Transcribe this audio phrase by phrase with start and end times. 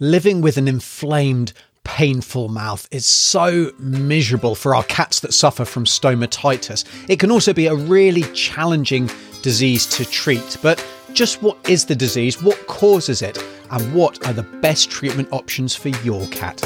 [0.00, 5.84] living with an inflamed, painful mouth is so miserable for our cats that suffer from
[5.84, 6.84] stomatitis.
[7.08, 9.08] It can also be a really challenging
[9.40, 10.58] disease to treat.
[10.62, 12.42] But just what is the disease?
[12.42, 13.42] What causes it?
[13.70, 16.60] And what are the best treatment options for your cat?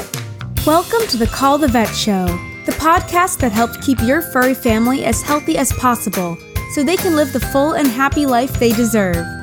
[0.65, 2.25] Welcome to the Call the Vet Show,
[2.65, 6.37] the podcast that helps keep your furry family as healthy as possible
[6.73, 9.40] so they can live the full and happy life they deserve.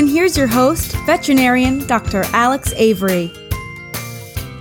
[0.00, 2.22] And here's your host, veterinarian Dr.
[2.32, 3.30] Alex Avery.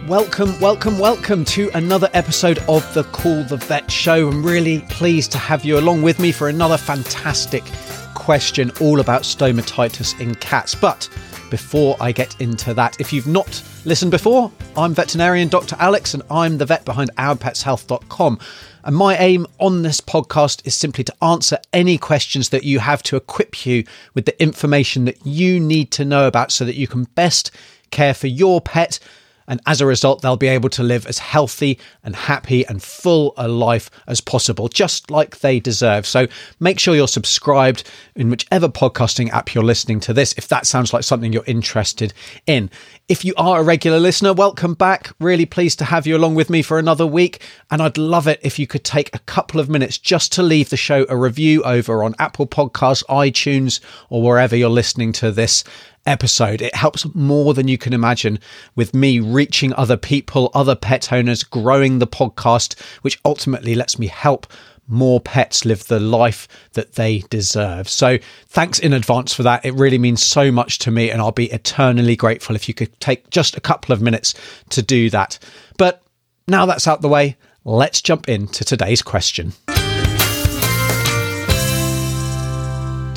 [0.05, 4.27] Welcome, welcome, welcome to another episode of the Call the Vet Show.
[4.27, 7.63] I'm really pleased to have you along with me for another fantastic
[8.15, 10.75] question all about stomatitis in cats.
[10.75, 11.07] But
[11.49, 15.75] before I get into that, if you've not listened before, I'm veterinarian Dr.
[15.79, 18.39] Alex and I'm the vet behind ourpetshealth.com.
[18.83, 23.03] And my aim on this podcast is simply to answer any questions that you have
[23.03, 26.87] to equip you with the information that you need to know about so that you
[26.87, 27.51] can best
[27.91, 28.99] care for your pet
[29.49, 33.33] and as a result, they'll be able to live as healthy and happy and full
[33.35, 36.05] a life as possible, just like they deserve.
[36.05, 36.27] So
[36.59, 37.83] make sure you're subscribed
[38.15, 42.13] in whichever podcasting app you're listening to this, if that sounds like something you're interested
[42.45, 42.69] in.
[43.09, 45.09] If you are a regular listener, welcome back.
[45.19, 47.41] Really pleased to have you along with me for another week.
[47.71, 50.69] And I'd love it if you could take a couple of minutes just to leave
[50.69, 55.63] the show a review over on Apple Podcasts, iTunes, or wherever you're listening to this
[56.09, 56.61] episode.
[56.61, 58.39] It helps more than you can imagine
[58.75, 64.07] with me reaching other people, other pet owners, growing the podcast, which ultimately lets me
[64.07, 64.47] help
[64.89, 67.87] more pets live the life that they deserve.
[67.87, 69.63] So thanks in advance for that.
[69.63, 72.99] It really means so much to me and I'll be eternally grateful if you could
[72.99, 74.33] take just a couple of minutes
[74.69, 75.37] to do that.
[75.77, 76.01] But
[76.47, 79.53] now that's out the way, let's jump into today's question.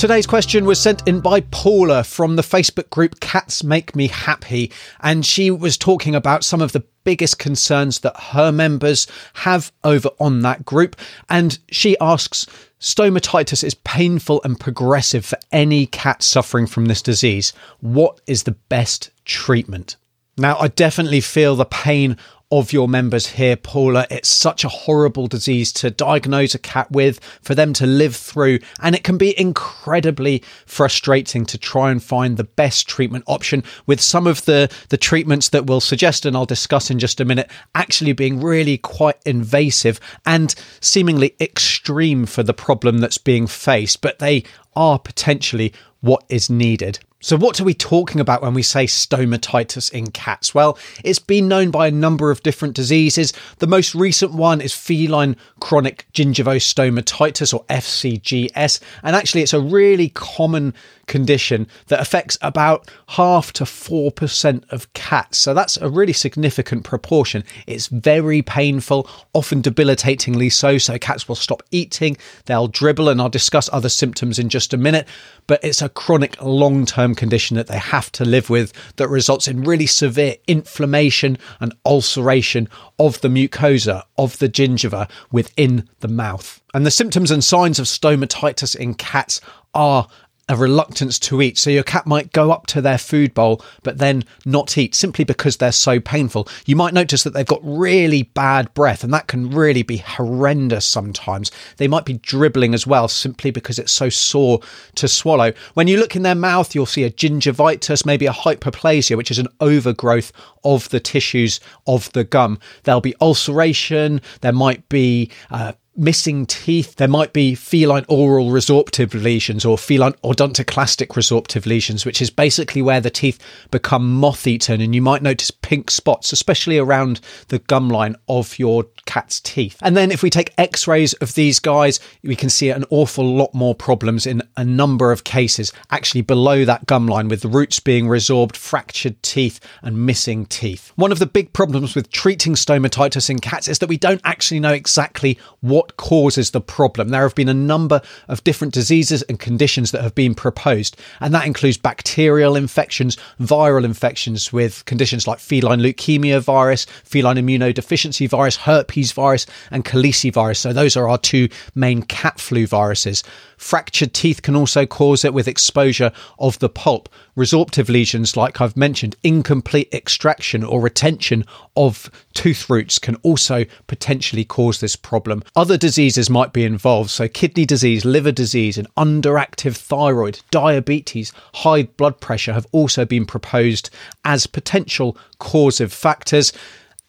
[0.03, 4.73] Today's question was sent in by Paula from the Facebook group Cats Make Me Happy,
[4.99, 10.11] and she was talking about some of the biggest concerns that her members have over
[10.19, 10.97] on that group.
[11.31, 12.47] And she asks,
[12.81, 17.53] Stomatitis is painful and progressive for any cat suffering from this disease.
[17.79, 19.95] What is the best treatment?
[20.37, 22.17] Now, I definitely feel the pain
[22.53, 24.07] of your members here, Paula.
[24.11, 28.59] It's such a horrible disease to diagnose a cat with, for them to live through,
[28.81, 34.03] and it can be incredibly frustrating to try and find the best treatment option with
[34.03, 37.51] some of the, the treatments that we'll suggest and I'll discuss in just a minute
[37.75, 44.19] actually being really quite invasive and seemingly extreme for the problem that's being faced, but
[44.19, 44.45] they
[44.77, 46.99] are potentially what is needed.
[47.23, 50.53] So, what are we talking about when we say stomatitis in cats?
[50.53, 53.33] Well, it's been known by a number of different diseases.
[53.59, 58.81] The most recent one is feline chronic gingivostomatitis or FCGS.
[59.05, 60.75] And actually, it's a really common
[61.07, 65.39] condition that affects about half to 4% of cats.
[65.39, 67.45] So that's a really significant proportion.
[67.67, 70.79] It's very painful, often debilitatingly so.
[70.79, 74.77] So cats will stop eating, they'll dribble, and I'll discuss other symptoms in just a
[74.77, 75.07] minute.
[75.47, 79.49] But it's a chronic long term condition that they have to live with that results
[79.49, 86.63] in really severe inflammation and ulceration of the mucosa of the gingiva within the mouth.
[86.75, 89.41] And the symptoms and signs of stomatitis in cats
[89.75, 90.09] are
[90.53, 91.57] a reluctance to eat.
[91.59, 95.25] So your cat might go up to their food bowl, but then not eat simply
[95.25, 96.47] because they're so painful.
[96.67, 100.85] You might notice that they've got really bad breath, and that can really be horrendous
[100.85, 101.51] sometimes.
[101.79, 104.61] They might be dribbling as well, simply because it's so sore
[104.97, 105.53] to swallow.
[105.73, 109.39] When you look in their mouth, you'll see a gingivitis, maybe a hyperplasia, which is
[109.39, 110.33] an overgrowth
[110.65, 112.59] of the tissues of the gum.
[112.85, 116.97] There'll be ulceration, there might be uh, missing teeth.
[116.97, 122.83] There might be feline oral resorptive lesions or feline odontoclastic resorptive lesions, which is basically
[122.83, 123.39] where the teeth
[123.71, 124.81] become moth eaten.
[124.81, 129.79] And you might notice pink spots, especially around the gum line of your cat's teeth.
[129.83, 133.25] And then if we take x rays of these guys, we can see an awful
[133.25, 137.49] lot more problems in a number of cases, actually below that gum line, with the
[137.49, 140.93] roots being resorbed, fractured teeth, and missing teeth.
[140.97, 144.61] One of the big problems with treating stomatitis in cats is that we don't actually
[144.61, 147.09] know exactly what what causes the problem.
[147.09, 151.35] There have been a number of different diseases and conditions that have been proposed, and
[151.35, 158.55] that includes bacterial infections, viral infections with conditions like feline leukemia virus, feline immunodeficiency virus,
[158.59, 160.59] herpes virus, and calicivirus.
[160.59, 163.25] So those are our two main cat flu viruses.
[163.63, 167.09] Fractured teeth can also cause it with exposure of the pulp.
[167.37, 171.45] Resorptive lesions, like I've mentioned, incomplete extraction or retention
[171.77, 175.45] of tooth roots can also potentially cause this problem.
[175.55, 181.85] Other diseases might be involved, so kidney disease, liver disease, and underactive thyroid, diabetes, high
[181.85, 183.91] blood pressure have also been proposed
[184.25, 186.53] as potential causative factors.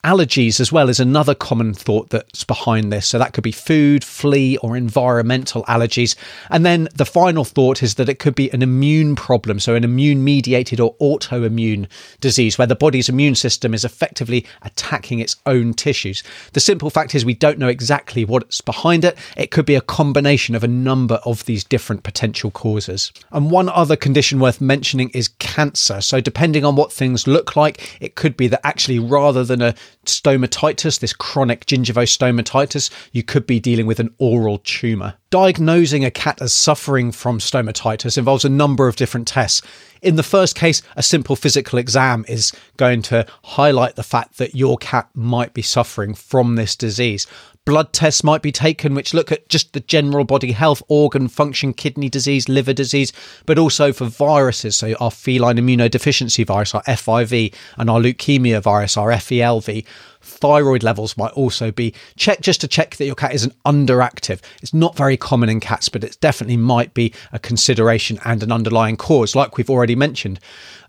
[0.03, 3.07] Allergies, as well, is another common thought that's behind this.
[3.07, 6.15] So that could be food, flea, or environmental allergies.
[6.49, 9.61] And then the final thought is that it could be an immune problem.
[9.61, 11.87] So an immune mediated or autoimmune
[12.19, 16.21] disease where the body's immune system is effectively attacking its own tissues.
[16.51, 19.17] The simple fact is we don't know exactly what's behind it.
[19.37, 23.13] It could be a combination of a number of these different potential causes.
[23.31, 26.01] And one other condition worth mentioning is cancer.
[26.01, 29.75] So depending on what things look like, it could be that actually rather than a
[30.05, 35.15] stomatitis, this chronic gingivostomatitis, you could be dealing with an oral tumour.
[35.29, 39.61] Diagnosing a cat as suffering from stomatitis involves a number of different tests.
[40.01, 44.53] In the first case, a simple physical exam is going to highlight the fact that
[44.53, 47.25] your cat might be suffering from this disease.
[47.65, 51.71] Blood tests might be taken, which look at just the general body health, organ function,
[51.73, 53.13] kidney disease, liver disease,
[53.45, 54.75] but also for viruses.
[54.75, 59.85] So, our feline immunodeficiency virus, our FIV, and our leukemia virus, our FELV.
[60.19, 64.41] Thyroid levels might also be checked just to check that your cat isn't underactive.
[64.61, 68.51] It's not very common in cats, but it definitely might be a consideration and an
[68.51, 70.37] underlying cause, like we've already mentioned.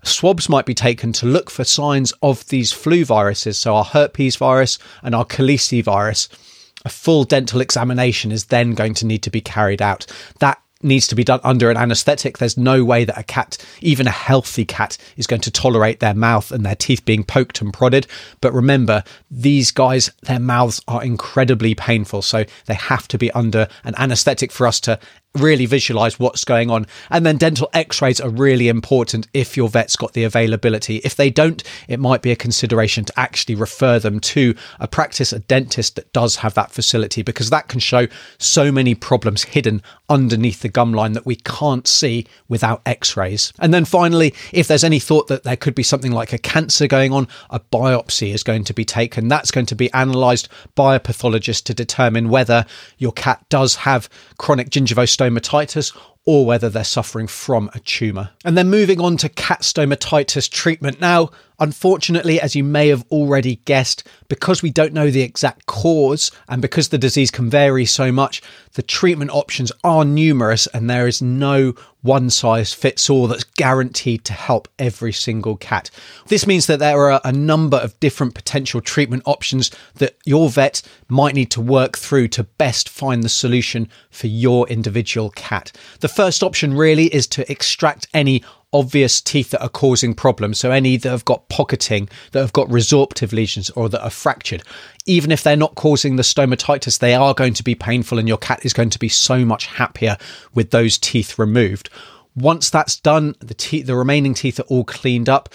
[0.03, 4.35] Swabs might be taken to look for signs of these flu viruses, so our herpes
[4.35, 6.27] virus and our calicivirus
[6.85, 10.05] a full dental examination is then going to need to be carried out.
[10.39, 12.37] That needs to be done under an anesthetic.
[12.37, 16.13] There's no way that a cat, even a healthy cat, is going to tolerate their
[16.13, 18.07] mouth and their teeth being poked and prodded.
[18.39, 22.21] But remember, these guys, their mouths are incredibly painful.
[22.21, 24.99] So they have to be under an anesthetic for us to
[25.35, 26.87] really visualize what's going on.
[27.09, 30.97] And then dental x rays are really important if your vet's got the availability.
[30.97, 35.33] If they don't, it might be a consideration to actually refer them to a practice,
[35.33, 39.81] a dentist that does have that facility, because that can show so many problems hidden
[40.09, 43.51] underneath the gum line that we can't see without x rays.
[43.59, 46.87] And then finally, if there's any thought that there could be something like a cancer
[46.87, 49.27] going on, a biopsy is going to be taken.
[49.27, 52.65] That's going to be analysed by a pathologist to determine whether
[52.97, 55.95] your cat does have chronic gingivostomatitis stomatitis
[56.25, 58.31] or whether they're suffering from a tumour.
[58.43, 60.99] And then moving on to cat stomatitis treatment.
[60.99, 61.29] Now,
[61.59, 66.61] unfortunately, as you may have already guessed, because we don't know the exact cause and
[66.61, 68.41] because the disease can vary so much,
[68.73, 71.73] the treatment options are numerous and there is no
[72.05, 75.89] one size fits all that's guaranteed to help every single cat.
[76.27, 80.83] This means that there are a number of different potential treatment options that your vet
[81.09, 85.71] might need to work through to best find the solution for your individual cat.
[86.01, 88.43] The first option really is to extract any
[88.73, 90.59] obvious teeth that are causing problems.
[90.59, 94.63] So any that have got pocketing, that have got resorptive lesions, or that are fractured.
[95.05, 98.37] Even if they're not causing the stomatitis, they are going to be painful, and your
[98.37, 100.17] cat is going to be so much happier
[100.53, 101.89] with those teeth removed.
[102.35, 105.49] Once that's done, the teeth, the remaining teeth are all cleaned up.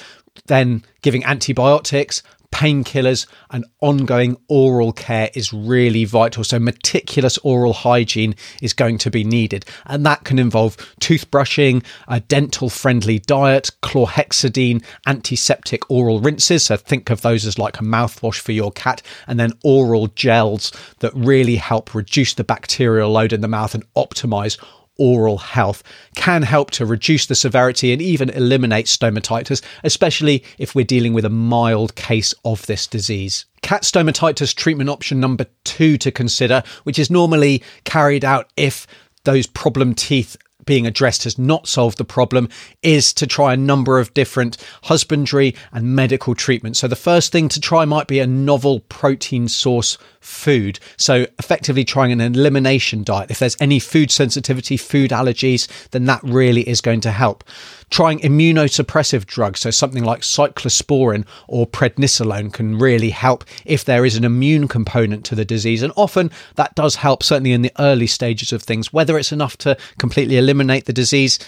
[0.46, 6.44] Then giving antibiotics, painkillers and ongoing oral care is really vital.
[6.44, 12.20] So, meticulous oral hygiene is going to be needed, and that can involve toothbrushing, a
[12.20, 16.64] dental friendly diet, chlorhexidine, antiseptic oral rinses.
[16.64, 20.72] So, think of those as like a mouthwash for your cat, and then oral gels
[20.98, 24.58] that really help reduce the bacterial load in the mouth and optimize
[25.00, 25.82] oral health
[26.14, 31.24] can help to reduce the severity and even eliminate stomatitis, especially if we're dealing with
[31.24, 33.46] a mild case of this disease.
[33.62, 38.86] Cat stomatitis treatment option number two to consider, which is normally carried out if
[39.24, 40.36] those problem teeth
[40.70, 42.48] being addressed has not solved the problem
[42.80, 46.78] is to try a number of different husbandry and medical treatments.
[46.78, 50.78] So the first thing to try might be a novel protein source food.
[50.96, 53.30] So effectively trying an elimination diet.
[53.30, 57.42] If there's any food sensitivity, food allergies, then that really is going to help.
[57.88, 64.14] Trying immunosuppressive drugs, so something like cyclosporin or prednisolone can really help if there is
[64.14, 65.82] an immune component to the disease.
[65.82, 68.92] And often that does help, certainly in the early stages of things.
[68.92, 71.38] Whether it's enough to completely eliminate the disease,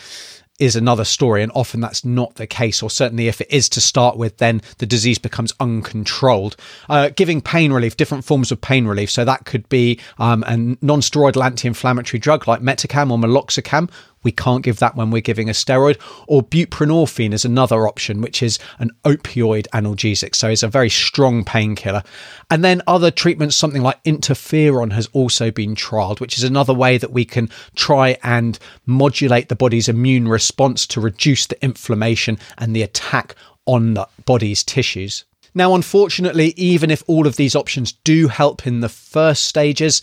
[0.59, 1.43] is another story.
[1.43, 4.63] And often that's not the case, or certainly if it is to start with, then
[4.79, 6.57] the disease becomes uncontrolled.
[6.89, 9.11] Uh, giving pain relief, different forms of pain relief.
[9.11, 13.91] So that could be um, a non steroidal anti inflammatory drug like Metacam or Meloxicam,
[14.23, 16.01] we can't give that when we're giving a steroid.
[16.27, 20.35] Or buprenorphine is another option, which is an opioid analgesic.
[20.35, 22.03] So it's a very strong painkiller.
[22.51, 26.99] And then other treatments, something like interferon has also been trialed, which is another way
[26.99, 32.75] that we can try and modulate the body's immune response to reduce the inflammation and
[32.75, 33.35] the attack
[33.67, 35.25] on the body's tissues.
[35.55, 40.01] Now, unfortunately, even if all of these options do help in the first stages,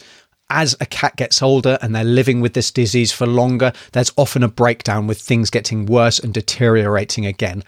[0.50, 4.44] as a cat gets older and they're living with this disease for longer, there's often
[4.44, 7.64] a breakdown with things getting worse and deteriorating again.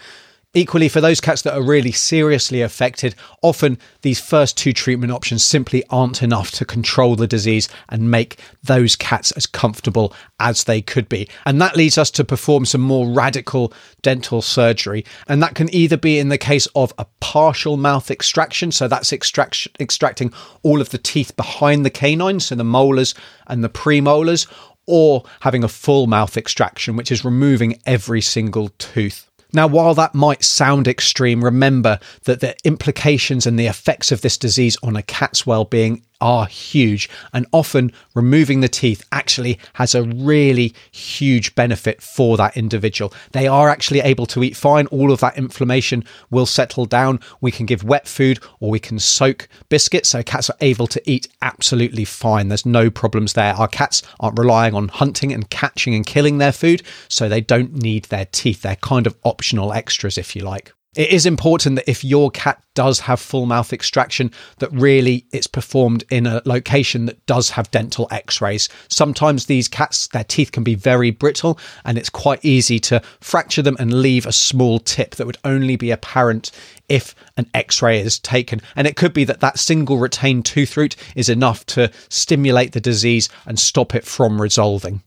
[0.53, 5.45] Equally, for those cats that are really seriously affected, often these first two treatment options
[5.45, 10.81] simply aren't enough to control the disease and make those cats as comfortable as they
[10.81, 11.29] could be.
[11.45, 15.05] And that leads us to perform some more radical dental surgery.
[15.25, 19.13] And that can either be in the case of a partial mouth extraction, so that's
[19.13, 23.15] extraction, extracting all of the teeth behind the canines, so the molars
[23.47, 24.47] and the premolars,
[24.85, 29.30] or having a full mouth extraction, which is removing every single tooth.
[29.53, 34.37] Now, while that might sound extreme, remember that the implications and the effects of this
[34.37, 40.03] disease on a cat's well-being are huge, and often removing the teeth actually has a
[40.03, 43.13] really huge benefit for that individual.
[43.31, 47.19] They are actually able to eat fine, all of that inflammation will settle down.
[47.41, 51.01] We can give wet food or we can soak biscuits, so cats are able to
[51.09, 52.47] eat absolutely fine.
[52.47, 53.53] There's no problems there.
[53.53, 57.73] Our cats aren't relying on hunting and catching and killing their food, so they don't
[57.73, 58.61] need their teeth.
[58.61, 60.73] They're kind of optional extras, if you like.
[60.93, 64.29] It is important that if your cat does have full mouth extraction,
[64.59, 68.67] that really it's performed in a location that does have dental x rays.
[68.89, 73.61] Sometimes these cats, their teeth can be very brittle and it's quite easy to fracture
[73.61, 76.51] them and leave a small tip that would only be apparent
[76.89, 78.61] if an x ray is taken.
[78.75, 82.81] And it could be that that single retained tooth root is enough to stimulate the
[82.81, 85.03] disease and stop it from resolving.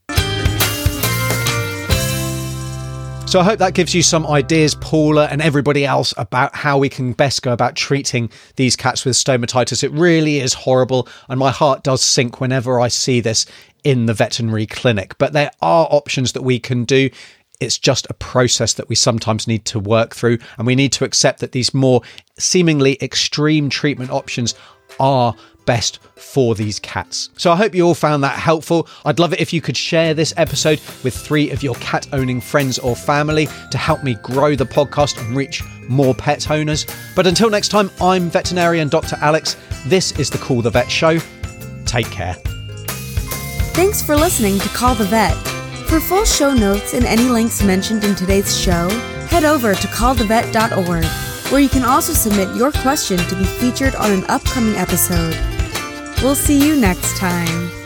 [3.26, 6.88] So I hope that gives you some ideas, Paula, and everybody else about how we
[6.88, 9.82] can best go about treating these cats with stomatitis.
[9.82, 13.44] It really is horrible, and my heart does sink whenever I see this
[13.82, 15.18] in the veterinary clinic.
[15.18, 17.10] But there are options that we can do.
[17.58, 21.04] It's just a process that we sometimes need to work through, and we need to
[21.04, 22.02] accept that these more
[22.38, 24.54] seemingly extreme treatment options
[25.00, 25.34] are
[25.66, 27.30] best for these cats.
[27.36, 28.88] So I hope you all found that helpful.
[29.04, 32.40] I'd love it if you could share this episode with three of your cat owning
[32.40, 36.86] friends or family to help me grow the podcast and reach more pet owners.
[37.14, 39.16] But until next time, I'm veterinarian Dr.
[39.20, 39.56] Alex.
[39.86, 41.18] This is the Call the Vet show.
[41.84, 42.34] Take care.
[43.74, 45.34] Thanks for listening to Call the Vet.
[45.88, 48.88] For full show notes and any links mentioned in today's show,
[49.28, 51.04] head over to callthevet.org,
[51.54, 55.36] where you can also submit your question to be featured on an upcoming episode.
[56.20, 57.83] We'll see you next time.